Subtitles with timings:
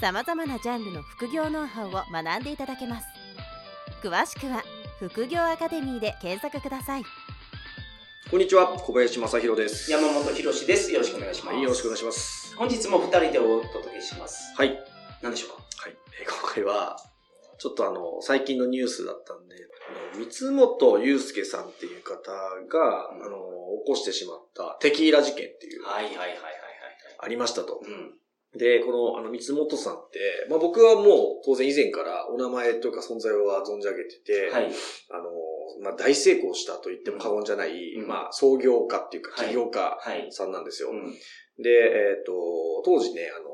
[0.00, 3.06] さまざまなジャンルの副業ノウハウを学んでいただけます
[4.02, 4.62] 詳しくは
[5.00, 7.02] 副業アカデミーで検索ください
[8.30, 9.90] こんにちは、小林正宏です。
[9.90, 10.92] 山本博史です。
[10.92, 11.54] よろしくお願いします。
[11.54, 12.54] はい、よろしくお願いします。
[12.58, 14.54] 本日も二人でお届けします。
[14.54, 14.78] はい。
[15.22, 15.62] 何でしょうか？
[15.78, 15.96] はい。
[16.20, 16.98] えー今回は、
[17.58, 19.56] ちょっとあの、最近のニュースだったんで、
[20.14, 22.30] あの三本祐介さんっていう方
[22.68, 23.38] が、うんあの、
[23.86, 26.42] 起こしてしまったテキーラ事件っていう、はいはいはいはいはい。
[27.20, 27.80] ありましたと。
[27.82, 28.12] うん。
[28.56, 31.04] で、この、あの、三本さんって、まあ僕はもう
[31.44, 34.72] 当然以前からお名前というか存在は存じ上げてて、はい。
[35.10, 35.30] あの、
[35.82, 40.32] まあ大成功したと言っても過言じゃない、うんまあ創業家っていうかはい起業家はい。
[40.32, 40.90] さんなんですよ。
[40.90, 41.12] うん。
[41.62, 42.32] で、えっ、と、
[42.84, 43.50] 当時ね、あの、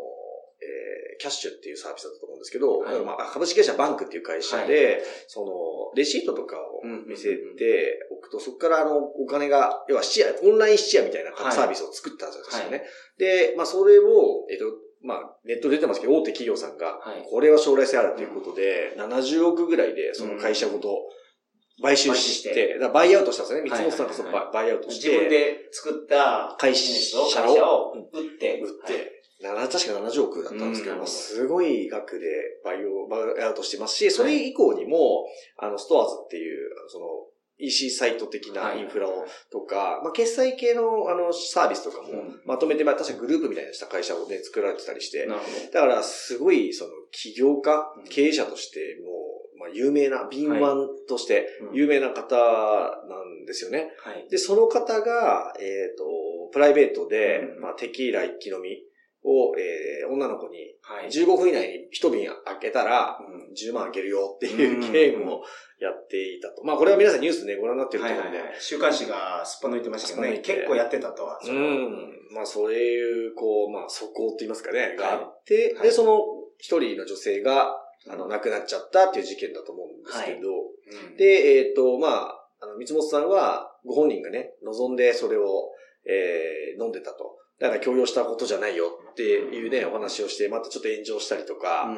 [0.62, 12.78] えーキャッシュっていうサービスだったと思うんですけど、はいまあ、株式会社バンクっていう会社で、その、レシートとかをうん見せておくと、そこからあの、お金が、要は質屋、オンライン質屋みたいなはいサービスを作ったんですよ、ね。
[12.78, 12.84] は
[13.18, 14.64] で、まあ、それを、えっ、と、
[15.04, 17.26] まあ、ネットで出てますけど、大手企業さんが、はい。
[17.30, 20.96] これは将来性あるということで、70億ぐらいで、その会社ごと
[21.82, 23.70] 買収して、だバイアウトしたんですよね。
[23.70, 25.08] はい三本さんがそのバイアウトして。
[25.08, 31.06] 自分で作った会社をを、会社を売って、売って、な確か70億だったんですけど、うん。
[31.06, 32.26] すごい額で
[32.64, 35.26] バイオ、バイアウトしてますし、それ以降にも、
[35.58, 37.06] あの、ストアーズっていう、その、
[37.66, 45.26] EC サイト的なインフラを、とか、まあ、決済系の、あの、サービスとかもうん、まとめて、まあ、確かグループみたいなした会社をね、作られてたりして、
[45.72, 49.10] だから、すごい、その、起業家うん、経営者として、も
[49.54, 50.62] う、まあ、有名な、敏腕
[51.08, 53.92] として、有名な方なんですよね。
[53.98, 54.28] はい。
[54.28, 57.60] で、その方が、えっ、と、プライベートで、うん。
[57.60, 58.70] まあ、テキーラ一気飲み
[59.24, 61.08] を、えー女の子に、はい。
[61.08, 65.42] 15分以内に一瓶開けたら、うん10万あげるよっていううんゲームを
[65.80, 66.62] やっていたと。
[66.62, 68.38] まあ、これは皆さんニュースね、ご覧になってるとはい思うんで。
[68.38, 68.56] はいはい。
[68.60, 70.38] 週刊誌がすっぱ抜いてましたけどね。
[70.40, 71.40] 結構やってたとは。
[71.42, 72.34] うん。
[72.34, 76.20] まあ、そういう、こう、まあ、素行って言いますかね、があって、はいで、その
[76.58, 85.70] 一人の女性が、あの、亡くなっちゃったっていう事件だと思うんですけど、うんで、えっ、と、まあ、あの、三本さんは、ご本人がね、望んでそれを、
[86.06, 87.38] えー飲んでたと。
[87.60, 91.96] だから強要したことじゃないよっていうね、お話をして、またちょっと炎上したりとか、うん。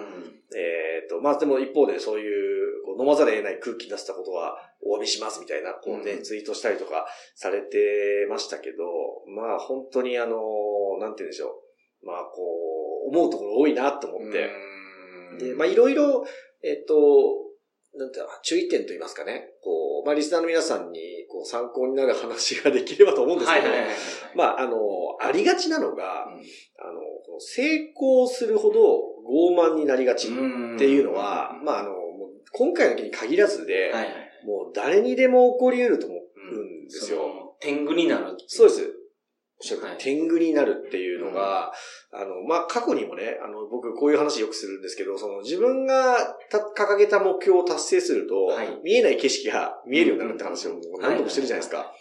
[0.54, 6.22] えっ、と、まあでも一方でそういう、こう飲まざるを得ない空気に出したことはお詫びしますみたいな、こうね、うん。
[6.22, 8.84] ツイートしたりとかされてましたけど、
[9.34, 10.36] まあ本当にあの、
[11.00, 11.62] なんて言うんでしょ
[12.02, 12.06] う。
[12.06, 12.42] まあこ
[13.06, 14.50] う、思うところ多いなと思って、
[15.32, 15.38] うん。
[15.38, 16.26] で、まあいろいろ、
[16.62, 16.94] えっ、と、
[17.96, 19.54] なんていうの注意点と言いますかね。
[19.62, 21.00] こう、まあリスナーの皆さんに
[21.36, 23.66] こう参考になる話ができればと思うんですけど。
[24.34, 24.78] まああの、
[25.20, 26.40] ありがちなのが、うん
[26.78, 27.00] あの、
[27.38, 28.80] 成功するほど
[29.28, 30.30] 傲慢になりがちっ
[30.78, 32.00] ていうのは、まああの、もう
[32.52, 34.12] 今回の件に限らずで、はいはい。
[34.46, 37.56] もう誰にでも起こり得ると思うんですよ。
[37.60, 38.36] 天狗になる。
[38.46, 38.92] そうです。
[39.58, 39.98] おっしゃる通りはい。
[39.98, 41.72] 天狗になるっていうのが、
[42.12, 46.16] あの、まあ、過去にもね、あの、僕こういう話よくするんですけど、その自分が
[46.50, 48.80] た掲げた目標を達成すると、はい。
[48.84, 51.92] 見えない景色が見えるようになるって話をもう何度もしてるじゃないですか。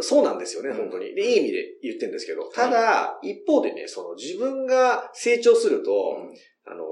[0.00, 0.76] そうなんですよね、うん。
[0.76, 1.14] 本当に。
[1.14, 6.72] で、いい意味で言ってるんですけど、ただ、一方でね、その自分が成長すると、うん。
[6.72, 6.84] あの、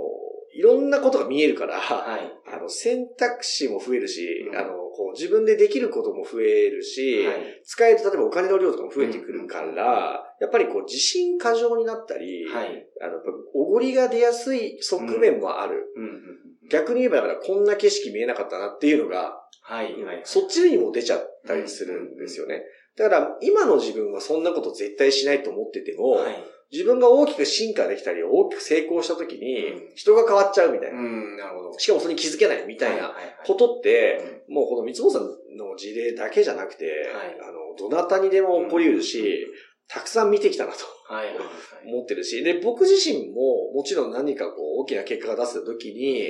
[0.54, 2.32] いろんなことが見えるから、はい。
[2.52, 12.86] あの、選択肢も増えるし、うんあの、こう、自分でできることも増えるし、はい使える、例えばお金の量とかも増えてくるから、やっぱりこう、自信過剰になったり、はい。
[13.00, 13.14] あの、
[13.54, 15.92] おごりが出やすい側面もある。
[15.96, 20.02] うんうんうん逆に言えば、だからこんな景色見えなかったなっていうのが、はい。
[20.02, 20.20] はい。
[20.24, 22.62] そっちにも出ちゃったりするんですよね。
[22.96, 26.44] だから、今の自分はそんなこと絶対しないと思ってても、はい。
[26.70, 30.98] 自分が大きく進化できたり、大きく成功した時にうん、人が変わっちゃうみたいな。
[30.98, 31.78] うん、なるほど。
[31.78, 33.14] しかもそれに気づけないみたいな
[33.46, 35.22] ことって、もうこの三本さん
[35.56, 39.46] の事例だけじゃなくて、はいあの、どなたにでも起こり得るし、
[39.88, 41.46] たくさん見てきたなとはいはいはい。
[41.86, 46.24] 思ってるし、で、僕自身ももちろん何かこう大きな結果が出せた時に、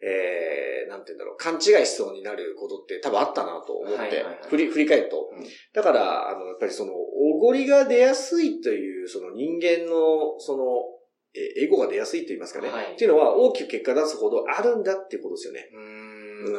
[0.00, 5.30] えー、なんて言うんだろう、勘違いしそうになることって多分あったなと思ってはいはいはい、振り、振り返ると。
[5.32, 10.64] うんだから、あの、やっぱりその、おごりが出やすいという、その人間の、その、
[11.34, 12.68] えエゴが出やすいと言いますかね。
[12.70, 15.68] はいっていうのは大きく結果出すほどあるんだっていうことですよね。
[15.72, 15.97] うーん。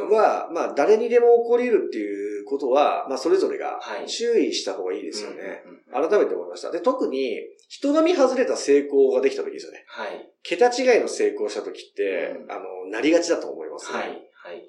[0.09, 5.35] は、まあ、誰にでも起こり得るっていうことは、まあ、それぞれがはい注意した方がいいですよね。
[5.65, 6.69] うんうんうん改めて思いました。
[6.69, 9.85] で、特に、人並み外れた成功ができた時ですよね。
[9.87, 10.29] はい。
[10.43, 14.03] 桁違いの成功した時って、うんあの、なりがちだと思います、はい。
[14.03, 14.67] はい。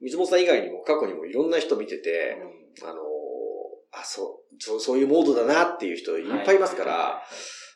[0.00, 2.36] 水本さん以外にも過去にもいろんな人見てて、
[2.82, 2.94] あの、
[3.92, 7.22] あ、そう、そう、そういうモードだなっていう人いっぱいいますから、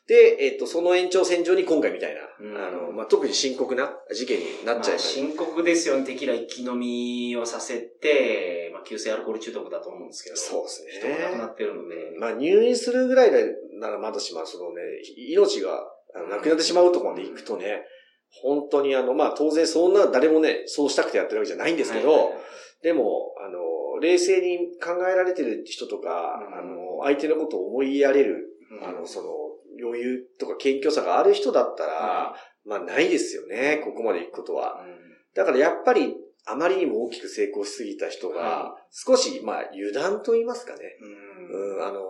[0.08, 5.08] で、えっと、その延長線上に今回みたいな、うんあの、まあ、特に深刻な事件になっちゃいまあ、ます。
[5.08, 6.04] 深刻ですよね。
[6.04, 10.36] テキーラ一気飲みをさせて、まあ、急性アルコール中毒だと思うんですけど。
[10.36, 11.52] そうです人が亡くなね。
[11.52, 11.94] ってるので。
[12.18, 13.32] まあ、入院するぐらい
[13.78, 14.82] ならまだしま、そのね、
[15.16, 15.84] 命が
[16.30, 17.84] なくなってしまうところまで行くとね、
[18.42, 22.42] 本当にあの、まあ、当然そんな誰もね、そうしたくてやってるわけじゃないんですけど、はいはいはい
[22.82, 29.28] でも、あの、冷静に考えられてる人とか、うんあの、相手のことを思いやれる、うんあの、その、
[29.82, 34.82] 余裕とか謙虚さがある人だったら、はまあ、ないですよね、ここまで行くことは。
[34.84, 34.98] うん。
[35.34, 36.14] だからやっぱり、
[36.44, 40.80] あまりにも大きく成功しすぎた人がは、少し、まあ、油断と言いますかね。
[41.50, 41.76] うん。
[41.76, 42.00] うん、あの、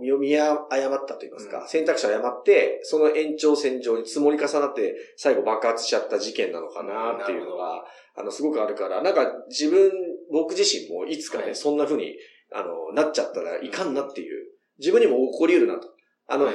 [0.00, 1.68] 身を見誤ったと言いますか、うん。
[1.68, 7.84] 選択肢を誤って、その延長線上に積もり重なって、最後爆発しちゃった事件なのかなっていうのが、
[8.14, 9.90] あの、すごくあるから、なんか自分、
[10.32, 11.56] 僕自身もいつかね、はい。
[11.56, 12.16] そんな風に、
[12.52, 15.88] あの、なっちゃったらいかんなっていう、自分にも起こり得るなと。
[16.30, 16.52] あの、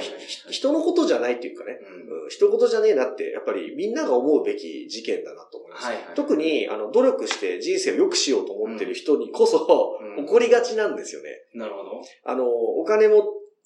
[0.52, 2.24] 人のことじゃないっていうかね、うん。
[2.24, 5.86] うん、人事じゃねえなって、やっぱりみんなが思うべき事件だなと思います。
[5.88, 6.06] はいはい。
[6.16, 10.26] 特に、あの、努力して人生を良くしようと思ってる人にこそ、うん。
[10.26, 11.30] 起こりがちなんですよね。
[11.56, 12.02] なるほど。
[12.24, 13.24] あの、お金も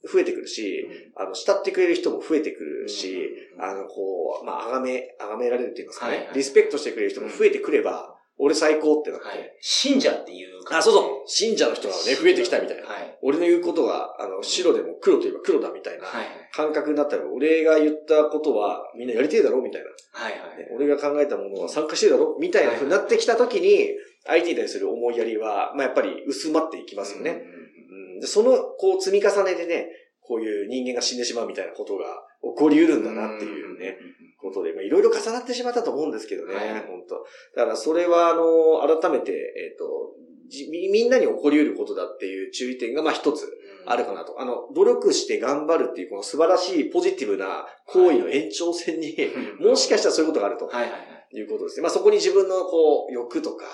[0.10, 1.22] 増えてくるし、うん。
[1.22, 3.14] あの、慕ってくれる人も増えてくるし、
[3.58, 6.36] うんあの、こう、まあ、あがめ、あがめられるって言いますかね、はいはい。
[6.36, 9.58] リスペクトしてくれる人も増えてくれば、俺最高ってなって、はい。
[9.62, 12.84] 信者っていうあ、そうそう、信者の人がね、増えてきたみたいな。
[12.84, 13.18] はい。
[13.22, 16.26] 俺の言うことが、あの、白でも黒といえば黒だみたいなはい。
[16.52, 19.88] 感覚になったら、俺が言ったことはみんなやりてえだろみたいな。
[20.12, 20.58] はいはい。
[20.58, 23.90] ね俺が考えたものは参加してるだろみたいな風になってきたときに、
[24.26, 27.32] 相手に対する思いやりは、まあ、やっぱり薄まっていきますよね。
[27.32, 27.38] うん。
[27.38, 29.88] うんでその、こう、積み重ねでね、
[30.22, 32.04] こういう人間が死んでしまうみたいなことが
[32.42, 33.98] 起こり得るんだなっていうね、
[34.38, 36.66] ことで、まあ、いろいろ重なってしまったと思うんですけどね、はい。
[36.86, 37.16] 本当。
[37.56, 40.14] だからそれは、あの、改めて、えっ、と
[40.50, 43.48] じみ、みんなに起こり得ることだっていう注意点が、まあ一つ
[43.86, 44.40] あるかなと。
[44.40, 49.16] あの、努力して頑張るっていうこの素晴らしいポジティブな行為の延長線に、
[49.60, 50.68] う んもしかしたらそういうことがあると。
[50.68, 51.18] はいはいはい。
[51.34, 51.84] いうことですね。
[51.84, 53.66] まあそこに自分のこう、欲とか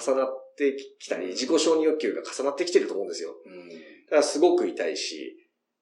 [0.00, 3.36] 重なってきたり、自己承認欲求が重なってきてると思うんですよ。
[3.46, 3.68] うん。
[3.68, 3.74] だ
[4.10, 5.36] からすごく痛いし、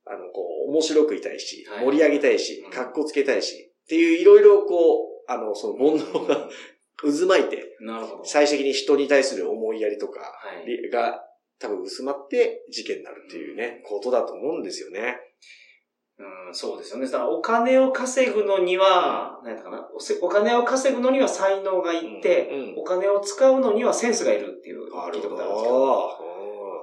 [0.04, 1.84] あの、こう、面白くいたいし、はい。
[1.86, 6.48] 盛り上げたいしうん、格好つけたいし、っていういろいろこう、あの、その煩悩が
[7.02, 8.24] 渦巻いて、なるほど。
[8.24, 10.26] 最終的に人に対する思いやりとかは
[10.64, 10.90] い。
[10.90, 11.24] が
[11.58, 15.18] 多分薄まって事件になるっていうね、ことだと思うんですよね。
[16.18, 17.06] うん、そうですよね。
[17.06, 19.88] だからお金を稼ぐのには、何だかな？
[20.20, 26.10] お金を稼ぐのには才能がいて、うんお金を使うのにはセンスがいるっていう聞いたことあるんですけど。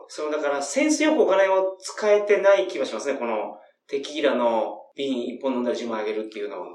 [0.09, 3.17] そのだからセンスよくお金を使えてない気がしますね。
[3.17, 3.57] この
[3.87, 6.67] テキーラの瓶一本飲んだら10万あげるっていうのは。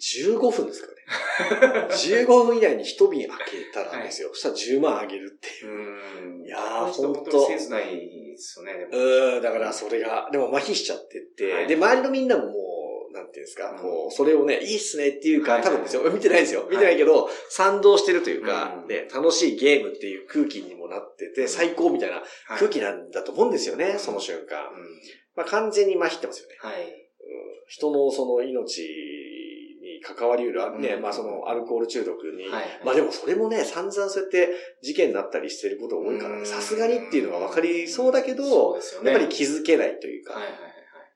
[0.00, 1.88] 15分ですからね。
[1.90, 4.30] 15分以内に一瓶開けたらですよ。
[4.32, 5.70] そしたら10万あげるっていう。
[5.70, 6.46] うん。
[6.46, 8.88] いやーこの人本当にセンスないですよね。
[8.90, 12.52] うーん、だからそれが、でも麻痺しちゃってって、はいで、周りのみんなもも
[13.10, 16.66] う、なんていうんですか、うんこう、それをね、いいっすねっていうか、はい多分ですよ、見てないですよ。
[16.70, 24.60] 見てないけど、賛同してるというか、うんね、楽しいゲームっていう空気にもなってて、最高みたいなはい空気なんだと思うんですよね、うんその瞬間。
[24.60, 25.00] うん
[25.36, 26.56] まあ完全に麻痺ってますよね。
[26.58, 26.82] はい。
[26.82, 26.90] うん
[27.68, 28.82] 人のその命
[30.00, 32.64] に関わりうる、ね、うんまあそのアルコール中毒に、はい。
[32.84, 34.48] まあでもそれもね、散々そうやって
[34.82, 38.80] 事件になったりしてることが多いからさすがにっていうのが分かりそうだけど、ね。
[39.04, 40.70] やっぱり気づけないというか、はいはいはい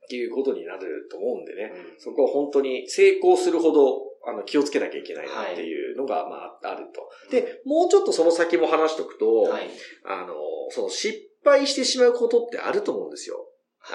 [0.05, 1.73] っていうことになると思うんでね、はい。
[1.99, 7.09] そこは本当に成功するほど、あの、気をつけなきゃいけないなっていうのが、まあ、あると。
[7.31, 9.71] で、もうちょっとその先も話しとくと、うん、はい。
[10.05, 10.35] あの、
[10.71, 13.37] その失敗してしまうことってあると思うんですよ。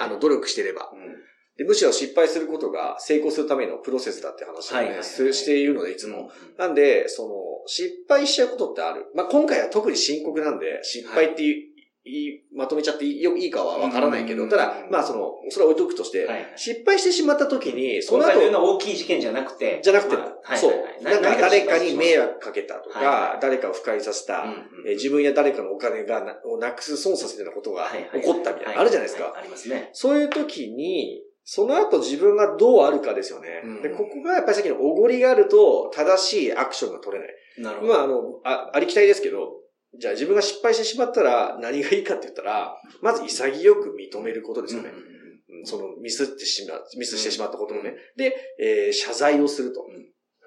[0.00, 0.90] あの、努力してれば。
[0.92, 6.30] うんでむしろ失敗することが成功するためのプロセスだって話をね、はいはいはいすしているので、いつうんも。
[6.56, 7.34] なんで、その、
[7.66, 9.06] 失敗しちゃうことってある。
[9.14, 11.70] まあ、今回は特に深刻なんで、失敗っていう、
[12.02, 19.80] いいまとめちゃっていいよいいかはわからないけど、うんただ、まあ、その、それは置いとくとして、はいはい失敗してしまった時に、その後の大きい事件じゃなくて。
[19.82, 21.04] じゃなくて、まあはいそうはいはい。
[21.04, 24.46] なんか誰かに迷惑惑かけたとか、誰かを不快させた、
[24.86, 29.34] えー自分や誰かのお金がなをなくす損させるようなことが起こったみたいな、あるじゃないですか。
[29.36, 29.90] ありますね。
[29.92, 33.62] そういう時に、その後自分がどうあるかですよね。
[33.64, 37.34] うんで、ここがやっぱりさっきのおごりがあると正しいアクションが取れない。
[37.58, 37.92] なるほど。
[37.92, 39.54] まあ、あの、あ、ありきたりですけど、
[39.98, 44.90] じゃあ自分が失敗してしまったら何がいいかって言ったら、まず潔く認めることですよね。
[44.90, 47.90] うんそのミスってしま、ミスしてしまったことをね。
[47.90, 49.84] うんで、えー謝罪をすると。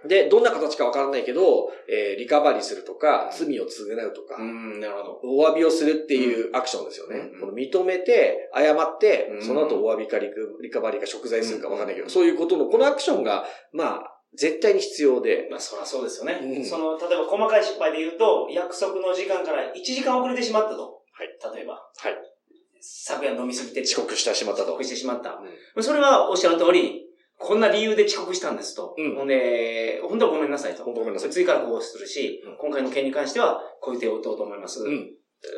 [0.03, 5.19] うんで、どんな形かわからないけど、えー、リカバリーするとか、罪を償うとか、うん、なるほど。
[5.23, 7.31] お詫びをするっていうアクションですよね。
[7.39, 10.29] この認めて、謝って、その後お詫びかリ
[10.61, 15.47] リカバリーか贖罪するかわかんないけど、そういうことの、このアクションが、まあ、絶対に必要で。
[15.49, 16.39] まあ、そりゃそうですよね。
[16.41, 21.01] うん、その、例えば細かい失敗で言うと、約束の時間から1時間遅れてしまったと。
[21.11, 21.55] はい。
[21.55, 21.73] 例えば。
[21.73, 22.33] はい。
[22.81, 24.69] 昨夜飲みすぎて遅刻してしまったと。
[24.69, 25.39] 遅刻してしまった。
[25.75, 27.02] うん、それはおっしゃる通り、
[27.43, 28.95] こんな理由で遅刻したんですと。
[28.97, 30.85] うん、ほんで、本当はごめんなさいと。
[30.85, 31.29] ごめんなさい。
[31.29, 34.81] 次からこうするし、うん、今回の件に関しては、こういう手を打とうと思います。
[34.81, 35.11] うん。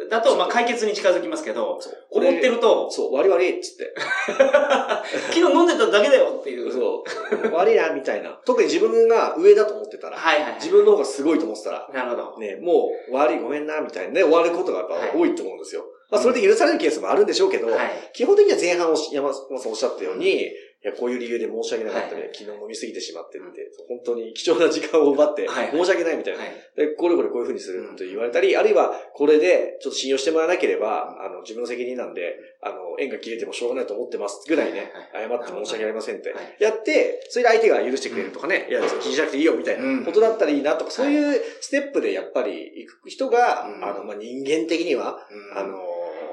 [0.10, 3.94] だと、まあ、解決に近づきますけど、思ってると、そう、割り割りっつって。
[5.30, 6.72] 昨日飲んでただけだよっていう。
[6.72, 7.04] そ
[7.50, 7.54] う。
[7.54, 8.32] 割りな、みたいな。
[8.46, 12.40] 特に自分が上だと思ってたら、はいはい、自分の方がすごいと思ってたら、なるほど。
[12.40, 15.86] ね、もう、悪いごめんな、みたいなね、終わることがやっぱ多いと思うんですよ。
[16.10, 20.50] まあ、それで許されるケースもあるんでしょうけど、はい、基本的には前半を山本さんおっしゃったように、
[20.86, 22.22] いや、こういう理由で申し訳なかったね。
[22.22, 26.42] はい、昨日飲みすぎてしまってって、本当に貴重な時間を奪って、申し訳ないみたいな。
[26.42, 36.36] はい、で、これこれこういうふうにすると言われたり、あるいは、これで、ちょっと信用してもらわなければ、あの、自分の責任なんで、あの、縁が切れてもしょうがないと思ってますぐらいね、謝って申し訳ありませんって。
[36.60, 45.80] やって、それで相手が許してくれるとかね、いや、気にしなくていいよみたいなことだったらいいなとか、そういうステップでやっぱり行く人が、あの、まあ、人間的には、あの、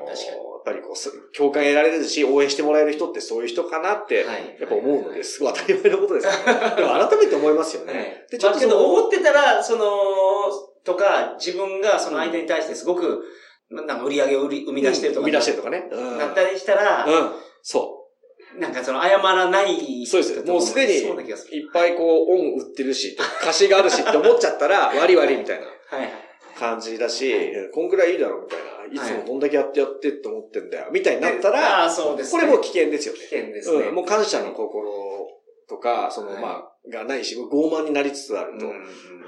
[0.06, 0.51] 確かに。
[0.62, 4.25] っぱりこう、共感得られるし、応援してもらえる人ってそういう人かなって、
[4.61, 6.33] やっぱ思うので、すごい当たり前のことです、ね。
[6.76, 8.26] でも改めて思いますよね。
[8.31, 8.61] で、ちょっと。
[8.61, 9.85] けど、思ってたら、その、
[10.85, 13.25] とか、自分がその相手に対してすごく、
[13.71, 15.88] なんか売り上げを生み出してるとか、生み出してるとかね。
[16.19, 17.33] なったりしたら、うん。
[17.62, 17.99] そ
[18.57, 18.61] う。
[18.61, 20.07] なんかその謝らない。
[20.07, 20.42] そうです。
[20.45, 25.66] もうすでにいっぱいこう、恩売ってるし、貸しがあるしって思っちゃったら、割り割りみたいな。
[25.66, 26.31] はいはい。
[26.59, 27.35] 感じだし、
[27.73, 28.73] こんくらいいいだろうみたいな。
[28.92, 30.90] いつもどんだけやってやってって思ってんだよ。
[30.92, 33.21] みたいになったら、これも危険ですよね。
[33.21, 33.90] 危険ですね。
[33.90, 34.90] もう感謝の心
[35.68, 38.66] とか、その、まあ、がないし、傲慢になりつつあると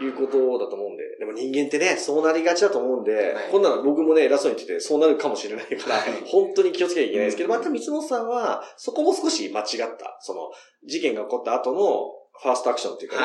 [0.04, 1.04] いうことだと思うんで。
[1.18, 10.50] でも人間ってね、そうなりがちだと思うんで、こんなの僕もね、偉そうに言ってて、そうなるかもしれないから、本当に気をつけなきゃいけないですけど、また三本さんは、そこも少し間違った、その、
[10.84, 13.16] 事件が起こった後の、ファーストアクションっていうか、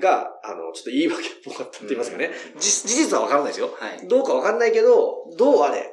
[0.00, 2.30] が、あの、ちょっと言い訳っぽかったって言いますかね。
[2.54, 3.70] うん、事実はわからないですよ。
[3.78, 5.92] はい、どうかわかんないけど、どうあれ、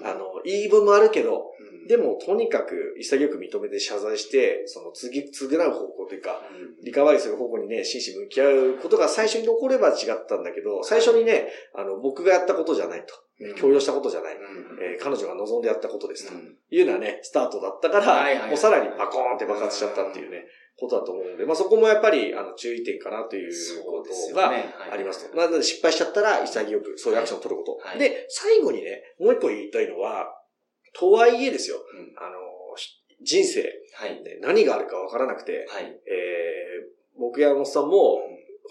[0.00, 6.42] うん、あの、言い分もあるけど、うん、でも、とにかく潔く認めて謝罪して、その次、償う方向というか、
[6.84, 13.14] リカバリーする方向にね、真摯向き合うことが最初に残れば違ったんだけど、最初にね、あの、僕がやったことじゃないと。
[13.56, 14.36] 強要したことじゃない、
[14.82, 16.34] えー、彼女が望んでやったことですと。
[16.70, 20.44] いうのはね、スタートだったから、もうさらにパコーンって爆発しちゃったっていうね。
[20.80, 23.52] ことだと思うんで、まあそこもやっぱり、あの、注意点かなという
[23.84, 24.50] ことが
[24.92, 25.36] ありますと。
[25.36, 27.86] まあ、失敗しちゃったら潔くそういうアクションを取ること。
[27.86, 30.34] はい、で、最後にね、もう一個言いたいのは、
[30.92, 32.36] とはいえですよ、うん、あの、
[33.22, 33.62] 人生、
[33.94, 38.18] はい、何があるかわからなくて、はい、えー、僕や山本さんも、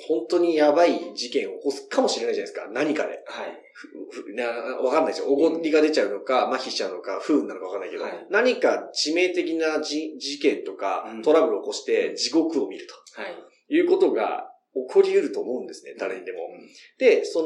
[0.07, 2.71] 本当にやばい事件を起こすかもしれないじゃないですか。
[2.71, 3.23] 何かで。
[3.27, 4.35] はい。
[4.35, 5.27] な、わかんないですよ。
[5.27, 13.21] おごりが出ちゃうのか、麻痺しちゃうのか、不運なのかわかんないけど、はい、何か致命的なじ事件とか、トラブルを起こして地獄を見ると。
[13.21, 13.35] はい。
[13.71, 16.39] いうことが起こり得ると思うんですね、誰にでも。
[16.51, 17.43] うん、で、そ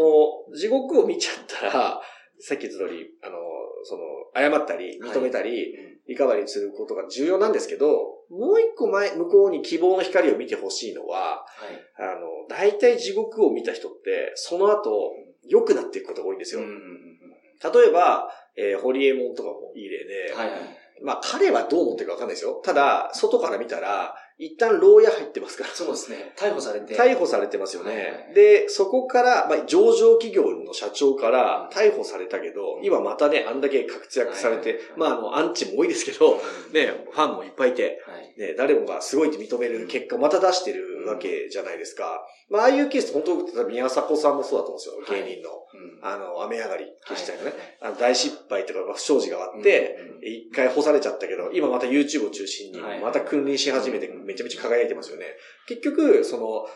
[0.50, 2.02] の、地獄を見ちゃったら、
[2.40, 3.38] さっき言った通り、あの、
[3.84, 4.04] その、
[4.36, 7.88] 謝ったり、認めたり、はいリカバリーすることが重要なんですけど、
[8.30, 15.14] もう一個前、向こうに希望の光を見てほしいのは、はい、あの、大体地獄を見た人って、その後、
[15.48, 16.62] 良くなっていくことが多いんですよ。
[16.62, 20.60] 例えば、えー、ホリエモンとかもいい例で、はいはい、
[21.02, 22.62] まあ彼はどう思ってるかわかんないですよ。
[22.64, 25.70] ただ、外から見たら、一旦牢屋入ってますから。
[25.70, 26.34] そうですね。
[26.38, 26.96] 逮捕されて。
[26.96, 27.92] 逮捕されてますよね。
[27.92, 36.42] はいはい、で、そこから、まあ、上場企業の社長から逮捕されたけど、今またね、あんだけ活躍されて、はいはい、まあ、あの、アンチも多いですけど、
[36.74, 42.22] ね、ファンもいっぱいいて、はい、ね、誰もがすごいって認める結果また出してるわけじゃないですか。
[42.50, 45.64] まあ、ああいうケース、本当、宮迫さんもそうだと思うんですよ、芸人の。
[46.02, 55.26] あの、雨上がり消したのね、あの大失敗とか不祥事があって、一回干されちゃったけど、今また YouTube を中心に、また君臨し始めて、めちゃめちゃ輝いてますよね。
[55.68, 56.68] 結局、その、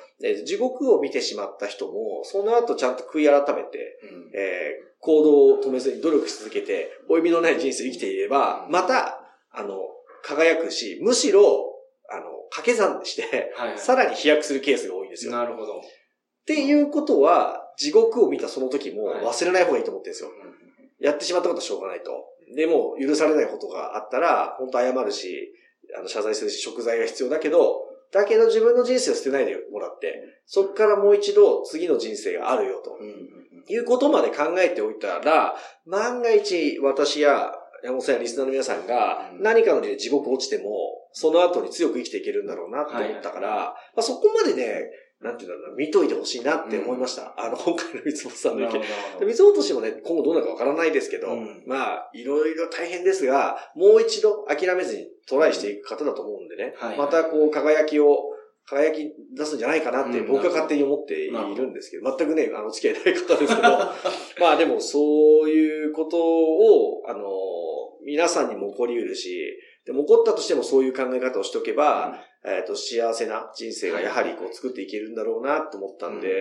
[0.45, 3.99] 地獄を見てしまった人も、その後ちゃんと悔い改めて、
[4.33, 9.19] えー、行動を止めずに努力し続けて、負い目のない人生を生きていれば、また、
[9.51, 9.77] あの、
[10.23, 11.73] 輝くし、むしろ、
[12.09, 15.31] あの、掛け算して、はいはい、さらに飛躍するケースが多いんですよ。
[15.31, 15.77] なるほど。
[15.77, 15.79] っ
[16.45, 20.29] ていうことは、地獄を見たその時も忘れない方がいいと思ってるんですよ。
[20.99, 22.11] やってしまったことはしょうがないと。
[22.55, 25.53] でも、許されないことがあったら、本当謝るし、
[25.97, 32.97] あの、謝罪するし、食材が必要だけど、だけど自分の人生を捨てないでもらって、そこからもう一度次の人生があるよと。
[33.69, 37.51] いうことまで考えておいたら、万が一私や
[37.83, 40.69] 山本さんやリスナーの皆さんが何かの理由で地獄落ちても、
[41.11, 44.89] その後に強く生きていけるんだろうなと思ったから、はい、まあ、そこまでね、
[45.21, 47.33] なんていうんだろう見といてほしいなって思いました。
[47.37, 48.83] うん、あの、今回の三本さんの意見。
[49.33, 58.17] 三本としてもね、今後どうなるかわからないですけど、うん、まあ、いろいろ大変ですが、もう一度諦めずにトライしていく方だと思うんでね、はい、またこう、輝きを、
[58.69, 63.69] 輝き出すんじゃないかなって僕は勝手に思っているんですけど、全くね、あの、付き合いない方ですけど、
[64.39, 67.23] まあでもそういうことを、あの、
[68.05, 69.57] 皆さんにも起こり得るし、
[69.87, 72.07] でも起こったとしてもそういう考え方をしておけば、
[72.43, 76.33] うん、えっ、ー、と、幸せな人生がやはりこう作っていけるんだろうなと思ったんで、うん、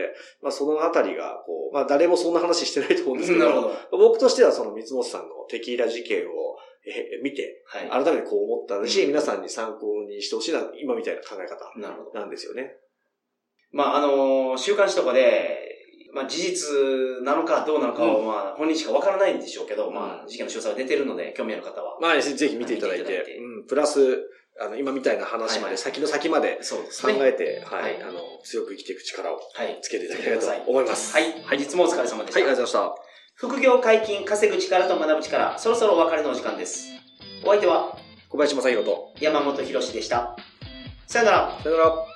[0.43, 3.99] まあそのあたりが、こう、まあ誰もそんな話してないと思うんですけど、ど。
[3.99, 6.57] 僕としてはその三本さんのテキーラ事件を、
[6.89, 12.77] え見て、改めてこう思ったし、うん、皆さんに参考にしてほしいな、今みたいな考え方なんですよね。
[13.71, 15.66] まああの、週刊誌とかで、
[16.17, 21.99] まあ事実なのかどうなのかは、まあ本人しかわからないんでしょうけど、まあ事件の詳細が出てるので、興味ある方は。
[22.01, 26.59] まあぜひ見ていただいて、うん、プラス、あの、今みたいな話まで、先の先まで
[27.03, 29.41] 考えて、はい、あの、強く生きていく力を
[29.83, 31.13] つけていただきたいと思います。
[31.13, 31.33] はい。
[31.43, 32.41] 本日もお疲れ様でした。
[32.41, 33.03] はい、ありがとうございました。
[33.35, 36.89] 副業解禁、稼ぐ力と学ぶ力、そろそろお別れのお時間です。
[37.45, 37.99] お相手は、
[38.31, 40.35] 小林正宏と山本博史でした。
[41.07, 41.59] さよなら。
[41.63, 42.16] さよなら。